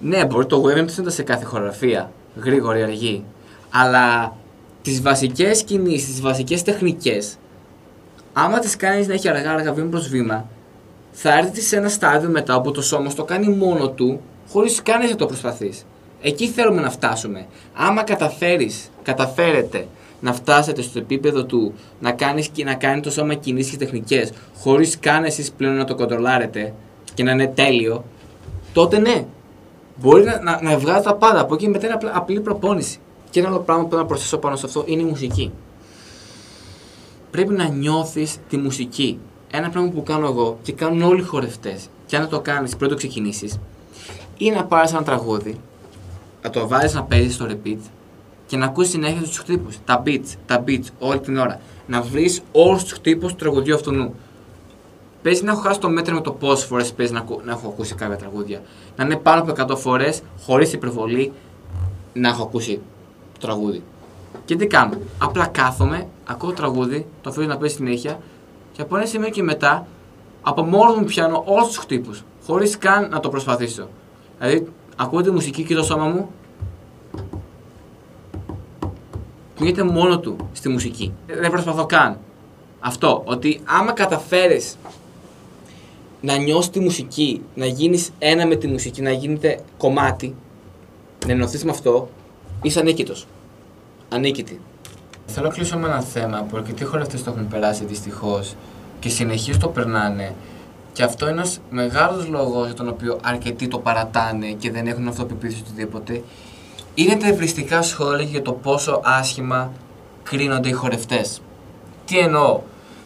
Ναι, 0.00 0.24
μπορεί 0.24 0.46
το 0.46 0.62
wave 0.62 0.96
να 0.96 1.02
το 1.04 1.10
σε 1.10 1.22
κάθε 1.22 1.44
χορογραφία. 1.44 2.12
Γρήγορη, 2.42 2.82
αργή. 2.82 3.24
Αλλά 3.70 4.36
τις 4.82 5.02
βασικές 5.02 5.62
κινήσεις, 5.62 6.06
τις 6.06 6.20
βασικές 6.20 6.62
τεχνικές, 6.62 7.38
άμα 8.32 8.58
τις 8.58 8.76
κάνεις 8.76 9.06
να 9.06 9.14
έχει 9.14 9.28
αργά-αργά 9.28 9.72
βήμα 9.72 9.88
προς 9.88 10.08
βήμα, 10.08 10.48
θα 11.12 11.38
έρθει 11.38 11.60
σε 11.60 11.76
ένα 11.76 11.88
στάδιο 11.88 12.28
μετά 12.28 12.56
όπου 12.56 12.70
το 12.70 12.82
σώμα 12.82 13.12
το 13.12 13.24
κάνει 13.24 13.48
μόνο 13.48 13.90
του, 13.90 14.20
χωρίς 14.48 14.82
κανεί 14.82 15.08
να 15.08 15.16
το 15.16 15.26
προσπαθείς. 15.26 15.86
Εκεί 16.22 16.48
θέλουμε 16.48 16.80
να 16.80 16.90
φτάσουμε. 16.90 17.46
Άμα 17.74 18.02
καταφέρεις, 18.02 18.90
καταφέρετε 19.02 19.86
να 20.20 20.32
φτάσετε 20.32 20.82
στο 20.82 20.98
επίπεδο 20.98 21.44
του 21.44 21.74
να, 22.00 22.12
κάνεις, 22.12 22.50
να 22.64 22.74
κάνει 22.74 23.00
το 23.00 23.10
σώμα 23.10 23.34
κινήσεις 23.34 23.70
και 23.70 23.76
τεχνικές, 23.76 24.32
χωρίς 24.58 24.98
καν 24.98 25.24
εσείς 25.24 25.52
πλέον 25.52 25.74
να 25.74 25.84
το 25.84 25.94
κοντρολάρετε 25.94 26.74
και 27.14 27.22
να 27.22 27.30
είναι 27.30 27.46
τέλειο, 27.46 28.04
τότε 28.72 28.98
ναι. 28.98 29.24
Μπορεί 30.00 30.24
να, 30.24 30.40
να, 30.42 30.62
να 30.62 30.78
βγάζει 30.78 31.02
τα 31.02 31.14
πάντα. 31.14 31.40
Από 31.40 31.54
εκεί 31.54 31.68
μετά 31.68 31.86
είναι 31.86 31.94
απλή, 31.94 32.10
απλή 32.12 32.40
προπόνηση. 32.40 32.98
Και 33.30 33.40
ένα 33.40 33.48
άλλο 33.48 33.58
πράγμα 33.58 33.82
που 33.82 33.88
θέλω 33.88 34.02
να 34.02 34.06
προσθέσω 34.06 34.38
πάνω 34.38 34.56
σε 34.56 34.66
αυτό 34.66 34.84
είναι 34.86 35.02
η 35.02 35.04
μουσική. 35.04 35.52
Πρέπει 37.30 37.52
να 37.52 37.68
νιώθεις 37.68 38.36
τη 38.48 38.56
μουσική. 38.56 39.18
Ένα 39.50 39.70
πράγμα 39.70 39.90
που 39.90 40.02
κάνω 40.02 40.26
εγώ 40.26 40.58
και 40.62 40.72
κάνουν 40.72 41.02
όλοι 41.02 41.20
οι 41.20 41.24
χορευτές, 41.24 41.88
και 42.06 42.16
αν 42.16 42.28
το 42.28 42.40
κάνεις 42.40 42.76
πριν 42.76 42.90
το 42.90 42.96
ξεκινήσεις, 42.96 43.58
είναι 44.36 44.56
να 44.56 44.64
πάρεις 44.64 44.92
ένα 44.92 45.02
τραγούδι, 45.02 45.60
να 46.42 46.50
το 46.50 46.68
βάλεις 46.68 46.94
να 46.94 47.02
παίζεις 47.02 47.34
στο 47.34 47.46
repeat 47.50 47.78
και 48.46 48.56
να 48.56 48.64
ακούσει 48.64 48.90
συνέχεια 48.90 49.22
τους 49.22 49.38
χτύπους. 49.38 49.78
Τα 49.84 50.02
beats, 50.06 50.34
τα 50.46 50.64
beats 50.66 50.84
όλη 50.98 51.20
την 51.20 51.36
ώρα. 51.36 51.60
Να 51.86 52.02
βρεις 52.02 52.42
όλους 52.52 52.82
τους 52.82 52.92
χτύπους 52.92 53.30
του 53.30 53.36
τραγουδιού 53.36 53.74
αυτού 53.74 53.92
νου. 53.92 54.14
Παίζει 55.22 55.42
να 55.42 55.52
έχω 55.52 55.60
χάσει 55.60 55.80
το 55.80 55.88
μέτρο 55.88 56.14
με 56.14 56.20
το 56.20 56.32
πόσες 56.32 56.64
φορές 56.64 56.92
παίζει 56.92 57.12
να, 57.12 57.24
να 57.44 57.52
έχω 57.52 57.68
ακούσει 57.68 57.94
κάποια 57.94 58.16
τραγούδια. 58.16 58.62
Να 58.96 59.04
είναι 59.04 59.16
πάνω 59.16 59.40
από 59.40 59.72
100 59.72 59.76
φορές, 59.76 60.22
χωρίς 60.40 60.72
υπερβολή, 60.72 61.32
να 62.12 62.28
έχω 62.28 62.42
ακούσει 62.42 62.80
το 63.32 63.46
τραγούδι. 63.46 63.82
Και 64.44 64.56
τι 64.56 64.66
κάνω. 64.66 64.98
Απλά 65.18 65.46
κάθομαι, 65.46 66.06
ακούω 66.26 66.50
το 66.50 66.56
τραγούδι, 66.56 67.06
το 67.22 67.30
αφήνω 67.30 67.46
να 67.46 67.56
παίζει 67.56 67.74
συνέχεια 67.74 68.20
και 68.72 68.82
από 68.82 68.96
ένα 68.96 69.06
σημείο 69.06 69.28
και 69.28 69.42
μετά 69.42 69.86
από 70.42 70.62
μόνο 70.62 70.94
μου 70.94 71.04
πιάνω 71.04 71.42
όλους 71.46 71.66
τους 71.66 71.76
χτύπους. 71.76 72.24
Χωρίς 72.46 72.78
καν 72.78 73.08
να 73.08 73.20
το 73.20 73.28
προσπαθήσω. 73.28 73.88
Δηλαδή, 74.38 74.68
ακούω 75.00 75.20
τη 75.20 75.30
μουσική 75.30 75.62
και 75.62 75.74
το 75.74 75.82
σώμα 75.82 76.04
μου 76.04 76.30
κουνιέται 79.56 79.82
μόνο 79.82 80.18
του 80.18 80.36
στη 80.52 80.68
μουσική. 80.68 81.12
Δεν 81.26 81.50
προσπαθώ 81.50 81.86
καν. 81.86 82.18
Αυτό, 82.80 83.22
ότι 83.24 83.60
άμα 83.64 83.92
καταφέρεις 83.92 84.76
να 86.20 86.36
νιώσεις 86.36 86.70
τη 86.70 86.80
μουσική, 86.80 87.42
να 87.54 87.66
γίνεις 87.66 88.10
ένα 88.18 88.46
με 88.46 88.56
τη 88.56 88.66
μουσική, 88.66 89.02
να 89.02 89.10
γίνετε 89.10 89.60
κομμάτι, 89.76 90.34
να 91.26 91.32
ενωθείς 91.32 91.64
με 91.64 91.70
αυτό, 91.70 92.08
είσαι 92.62 92.80
ανίκητος. 92.80 93.26
Ανίκητη. 94.08 94.60
Θέλω 95.26 95.46
να 95.46 95.52
κλείσω 95.54 95.78
με 95.78 95.86
ένα 95.86 96.00
θέμα 96.00 96.46
που 96.48 96.56
αρκετοί 96.56 96.84
χορευτές 96.84 97.22
το 97.22 97.30
έχουν 97.30 97.48
περάσει 97.48 97.84
δυστυχώς 97.84 98.54
και 99.00 99.08
συνεχίζουν 99.08 99.60
το 99.60 99.68
περνάνε. 99.68 100.34
Και 100.98 101.04
αυτό 101.04 101.28
είναι 101.28 101.34
ένας 101.34 101.60
μεγάλος 101.70 102.26
λόγος 102.26 102.66
για 102.66 102.74
τον 102.74 102.88
οποίο 102.88 103.18
αρκετοί 103.22 103.68
το 103.68 103.78
παρατάνε 103.78 104.46
και 104.46 104.70
δεν 104.70 104.86
έχουν 104.86 105.08
αυτοπεποίθηση 105.08 105.62
οτιδήποτε 105.66 106.22
είναι 106.94 107.16
τα 107.16 107.26
ευριστικά 107.26 107.82
σχόλια 107.82 108.24
για 108.24 108.42
το 108.42 108.52
πόσο 108.52 109.00
άσχημα 109.04 109.72
κρίνονται 110.22 110.68
οι 110.68 110.72
χορευτές. 110.72 111.40
Τι 112.04 112.18
εννοώ, 112.18 112.60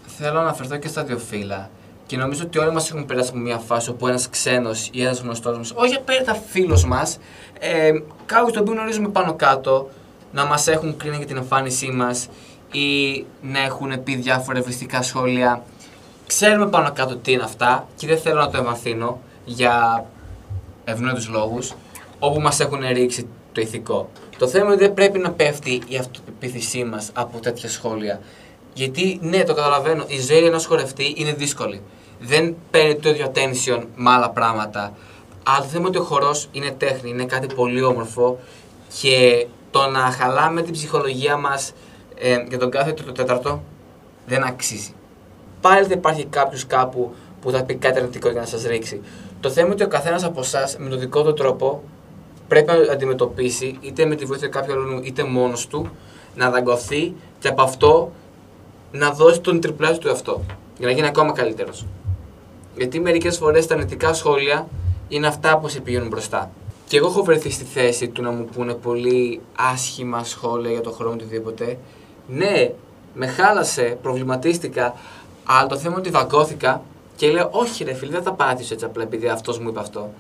θέλω 0.07 0.33
να 0.33 0.41
αναφερθώ 0.41 0.77
και 0.77 0.89
στα 0.89 1.05
δύο 1.05 1.19
φύλλα. 1.19 1.71
Και 2.07 2.17
νομίζω 2.17 2.43
ότι 2.45 2.59
όλοι 2.59 2.73
μας 2.73 2.91
έχουν 2.91 3.07
περάσει 3.07 3.31
από 3.31 3.39
μια 3.39 3.59
φάση 3.59 3.91
όπου 3.91 4.07
ένας 4.07 4.29
ξένος 4.29 4.91
ή 4.93 5.03
ένας 5.03 5.21
γνωστός 5.21 5.57
μας, 5.57 5.73
όχι 5.75 5.95
απαραίτητα 5.95 6.35
φίλος 6.35 6.85
μας, 6.85 7.19
ε, 7.59 7.93
κάποιου 8.27 8.53
τον 8.53 8.63
οποίο 8.63 8.75
γνωρίζουμε 8.75 9.09
πάνω 9.09 9.35
κάτω, 9.35 9.89
να 10.33 10.45
μας 10.45 10.67
έχουν 10.67 10.97
κρίνει 10.97 11.17
για 11.17 11.27
την 11.27 11.37
εμφάνισή 11.37 11.91
μας 11.91 12.29
ή 12.73 13.25
να 13.43 13.61
έχουν 13.61 14.03
πει 14.03 14.17
διάφορα 14.17 14.59
ευριστικά 14.59 15.03
σχόλια. 15.03 15.63
Ξέρουμε 16.27 16.69
πάνω 16.69 16.93
κάτω 16.93 17.17
τι 17.17 17.33
είναι 17.33 17.43
αυτά 17.43 17.87
και 17.97 18.07
δεν 18.07 18.19
θέλω 18.19 18.41
να 18.41 18.51
το 18.51 18.59
εμβαθύνω 18.59 19.21
για 19.45 20.05
ευνόητους 20.85 21.29
λόγους, 21.29 21.73
όπου 22.19 22.41
μας 22.41 22.61
έχουν 22.61 22.81
ρίξει 22.93 23.27
το 23.53 23.61
ηθικό. 23.61 24.11
Το 24.39 24.47
θέμα 24.49 24.65
είναι 24.65 24.75
ότι 24.75 24.85
δεν 24.85 24.95
πρέπει 24.95 25.19
να 25.19 25.31
πέφτει 25.31 25.83
η 25.89 25.97
αυτοπεποίθησή 25.97 26.85
μας 26.85 27.11
από 27.13 27.41
τέτοια 27.41 27.69
σχόλια. 27.69 28.21
Γιατί, 28.75 29.19
ναι, 29.23 29.45
το 29.45 29.55
καταλαβαίνω, 29.55 30.05
η 30.07 30.21
ζωή 30.21 30.45
ενός 30.45 30.67
χορευτή 30.67 31.15
είναι 31.17 31.33
δύσκολη. 31.33 31.83
Δεν 32.21 32.57
παίρνει 32.71 32.97
το 32.97 33.09
ίδιο 33.09 33.33
attention 33.35 33.83
με 33.97 34.11
άλλα 34.11 34.31
πράγματα. 34.31 34.93
Αλλά 35.43 35.59
το 35.59 35.65
θέμα 35.65 35.79
είναι 35.79 35.89
ότι 35.89 35.99
ο 35.99 36.03
χορός 36.03 36.49
είναι 36.53 36.71
τέχνη, 36.71 37.11
είναι 37.11 37.25
κάτι 37.25 37.55
πολύ 37.55 37.83
όμορφο 37.83 38.39
και 39.01 39.47
το 39.71 39.87
να 39.87 40.01
χαλάμε 40.01 40.63
την 40.63 40.73
ψυχολογία 40.73 41.37
μας 41.37 41.73
ε, 42.19 42.37
για 42.49 42.59
τον 42.59 42.71
κάθε 42.71 42.93
το 42.93 43.13
τέταρτο 43.13 43.63
δεν 44.27 44.45
αξίζει. 44.45 44.95
Πάλι 45.63 45.87
δεν 45.87 45.99
υπάρχει 45.99 46.25
κάποιος 46.25 46.67
κάπου 46.67 47.15
που 47.41 47.51
θα 47.51 47.65
πει 47.65 47.75
κάτι 47.75 47.99
αρνητικό 47.99 48.31
για 48.31 48.41
να 48.41 48.47
σας 48.47 48.63
ρίξει. 48.63 49.01
Το 49.41 49.51
θέμα 49.51 49.67
είναι 49.67 49.75
ότι 49.75 49.85
ο 49.85 49.89
καθένας 49.89 50.25
από 50.25 50.41
εσάς 50.41 50.77
με 50.79 50.89
τον 50.89 50.99
δικό 50.99 51.23
του 51.23 51.33
τρόπο 51.35 51.83
πρέπει 52.49 52.73
να 52.87 52.93
αντιμετωπίσει 52.93 53.79
είτε 53.81 54.07
με 54.07 54.15
τη 54.15 54.25
βοήθεια 54.25 54.49
κάποιου 54.49 54.73
άλλου 54.73 55.01
είτε 55.05 55.25
μόνος 55.25 55.67
του 55.67 55.91
να 56.35 56.51
δαγκωθεί 56.51 57.15
και 57.39 57.49
από 57.49 57.63
αυτό 57.63 58.13
να 58.93 59.11
δώσει 59.11 59.41
τον 59.41 59.61
τριπλάσιο 59.61 59.99
του 59.99 60.09
εαυτό 60.09 60.41
για 60.79 60.87
να 60.87 60.93
γίνει 60.93 61.07
ακόμα 61.07 61.33
καλύτερος. 61.33 61.87
Γιατί 62.77 63.01
μερικές 63.01 63.37
φορές 63.37 63.67
τα 63.67 63.75
αρνητικά 63.75 64.13
σχόλια 64.13 64.69
είναι 65.09 65.27
αυτά 65.27 65.59
που 65.59 65.69
σε 65.69 65.81
πηγαίνουν 65.81 66.09
μπροστά. 66.09 66.51
Και 66.87 66.97
εγώ 66.97 67.07
έχω 67.07 67.23
βρεθεί 67.23 67.51
στη 67.51 67.65
θέση 67.65 68.09
του 68.09 68.23
να 68.23 68.31
μου 68.31 68.45
πούνε 68.45 68.75
πολύ 68.75 69.41
άσχημα 69.73 70.25
σχόλια 70.25 70.71
για 70.71 70.81
το 70.81 70.91
χρόνο 70.91 71.13
οτιδήποτε. 71.15 71.79
Ναι, 72.29 72.71
με 73.15 73.27
χάλασε, 73.27 73.99
προβληματίστηκα, 74.03 74.95
αλλά 75.45 75.67
το 75.67 75.77
θέμα 75.77 75.91
είναι 75.91 76.01
ότι 76.01 76.11
δαγκώθηκα 76.11 76.83
και 77.17 77.31
λέω: 77.31 77.49
Όχι, 77.53 77.85
ρε 77.85 77.95
φίλε, 77.95 78.11
δεν 78.11 78.23
θα 78.23 78.33
πάθει 78.33 78.73
έτσι 78.73 78.85
απλά 78.85 79.03
επειδή 79.03 79.29
αυτός 79.29 79.59
μου 79.59 79.69
είπε 79.69 79.81
αυτό. 79.81 80.11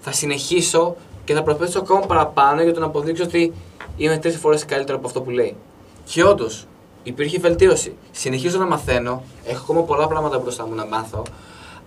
Θα 0.00 0.12
συνεχίσω 0.12 0.96
και 1.24 1.34
θα 1.34 1.42
προσπαθήσω 1.42 1.78
ακόμα 1.78 2.00
παραπάνω 2.00 2.62
για 2.62 2.74
το 2.74 2.80
να 2.80 2.86
αποδείξω 2.86 3.24
ότι 3.24 3.52
είμαι 3.96 4.18
τρεις 4.18 4.36
φορές 4.36 4.64
καλύτερο 4.64 4.98
από 4.98 5.06
αυτό 5.06 5.20
που 5.22 5.30
λέει. 5.30 5.56
Και 6.04 6.24
όντως 6.24 6.66
υπήρχε 7.02 7.38
βελτίωση. 7.38 7.96
Συνεχίζω 8.10 8.58
να 8.58 8.66
μαθαίνω, 8.66 9.22
έχω 9.44 9.62
ακόμα 9.62 9.82
πολλά 9.82 10.06
πράγματα 10.06 10.38
μπροστά 10.38 10.66
μου 10.66 10.74
να 10.74 10.86
μάθω. 10.86 11.22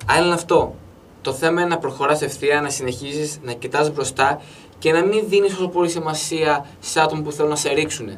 Αλλά 0.06 0.26
είναι 0.26 0.34
αυτό. 0.34 0.76
Το 1.22 1.34
θέμα 1.34 1.62
είναι 1.62 1.70
να 1.70 1.78
προχωράς 1.78 2.22
ευθεία, 2.22 2.62
να 2.62 2.70
συνεχίζεις 2.70 3.40
να 3.44 3.54
κοιτάς 3.54 3.92
μπροστά 3.92 4.42
και 4.80 4.92
να 4.92 5.04
μην 5.06 5.24
δίνεις 5.28 5.54
όσο 5.54 5.68
πολύ 5.68 5.90
σημασία 5.90 6.66
σε 6.80 7.02
άτομα 7.02 7.22
που 7.22 7.32
θέλουν 7.32 7.50
να 7.50 7.56
σε 7.56 7.70
ρίξουν. 7.70 8.10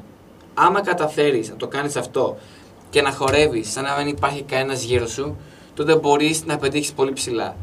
Άμα 0.53 0.81
καταφέρεις 0.81 1.49
να 1.49 1.55
το 1.55 1.67
κάνεις 1.67 1.95
αυτό 1.95 2.37
και 2.91 3.01
να 3.01 3.11
χορεύεις 3.11 3.71
σαν 3.71 3.83
να 3.83 3.95
μην 3.97 4.07
υπάρχει 4.07 4.41
κανένας 4.41 4.83
γύρω 4.83 5.07
σου, 5.07 5.35
τότε 5.73 5.95
μπορείς 5.95 6.45
να 6.45 6.57
πετύχεις 6.57 6.93
πολύ 6.93 7.13
ψηλά 7.13 7.55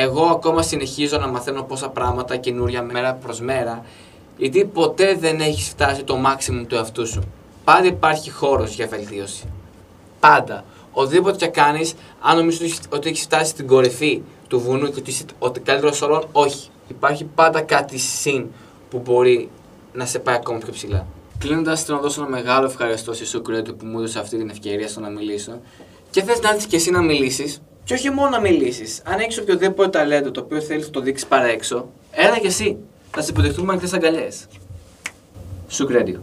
εγώ 0.00 0.24
ακόμα 0.24 0.62
συνεχίζω 0.62 1.18
να 1.18 1.26
μαθαίνω 1.26 1.62
πόσα 1.62 1.88
πράγματα 1.88 2.36
καινούρια 2.36 2.82
μέρα 2.82 3.14
προς 3.14 3.40
μέρα, 3.40 3.84
γιατί 4.36 4.64
ποτέ 4.64 5.14
δεν 5.14 5.40
έχεις 5.40 5.68
φτάσει 5.68 6.04
το 6.04 6.18
maximum 6.26 6.64
του 6.66 6.74
εαυτού 6.74 7.06
σου. 7.06 7.22
Πάντα 7.64 7.86
υπάρχει 7.86 8.30
χώρος 8.30 8.74
για 8.74 8.86
βελτίωση. 8.86 9.48
Πάντα. 10.20 10.64
Οτιδήποτε 10.92 11.36
και 11.36 11.46
κάνεις, 11.46 11.94
αν 12.20 12.36
νομίζεις 12.36 12.80
ότι 12.88 13.08
έχεις 13.08 13.22
φτάσει 13.22 13.50
στην 13.50 13.66
κορυφή 13.66 14.22
του 14.48 14.60
βουνού 14.60 14.90
και 14.90 14.98
ότι 14.98 15.10
είσαι 15.10 15.24
ο 15.38 15.50
καλύτερος 15.50 16.02
όλων, 16.02 16.24
όχι. 16.32 16.68
Υπάρχει 16.88 17.24
πάντα 17.24 17.60
κάτι 17.60 17.98
συν 17.98 18.46
που 18.90 18.98
μπορεί 18.98 19.48
να 19.92 20.06
σε 20.06 20.18
πάει 20.18 20.34
ακόμα 20.34 20.58
πιο 20.58 20.72
ψηλά. 20.72 21.06
Κλείνοντας, 21.38 21.82
θέλω 21.84 21.96
να 21.96 22.02
δώσω 22.02 22.20
ένα 22.20 22.30
μεγάλο 22.30 22.66
ευχαριστώ 22.66 23.12
σε 23.12 23.26
Σουκρέτου 23.26 23.76
που 23.76 23.86
μου 23.86 23.98
έδωσε 23.98 24.18
αυτή 24.18 24.36
την 24.36 24.48
ευκαιρία 24.48 24.88
στο 24.88 25.00
να 25.00 25.08
μιλήσω. 25.08 25.60
Και 26.10 26.22
θες 26.22 26.40
να 26.40 26.48
έρθεις 26.48 26.66
και 26.66 26.76
εσύ 26.76 26.90
να 26.90 27.02
μιλήσεις, 27.02 27.62
και 27.84 27.94
όχι 27.94 28.10
μόνο 28.10 28.28
να 28.28 28.40
μιλήσεις. 28.40 29.02
Αν 29.04 29.18
έχεις 29.18 29.38
οποιοδήποτε 29.38 29.88
ταλέντο 29.88 30.30
το 30.30 30.40
οποίο 30.40 30.60
θέλεις 30.60 30.84
να 30.84 30.90
το 30.90 31.00
δείξεις 31.00 31.26
παρά 31.26 31.46
έξω, 31.46 31.88
έλα 32.10 32.38
και 32.38 32.46
εσύ. 32.46 32.76
Θα 33.10 33.22
σε 33.22 33.30
υποδεχτούμε 33.30 33.70
ανοιχτές 33.70 33.92
αγκαλιές. 33.92 34.46
Σουκ 35.68 35.90
Radio. 35.92 36.18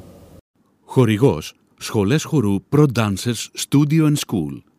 Χορηγός 0.85 1.53
Σχολές 1.77 2.23
χορού 2.23 2.55
Pro 2.75 2.85
Dancers 2.95 3.49
Studio 3.69 4.05
and 4.05 4.15
School. 4.27 4.74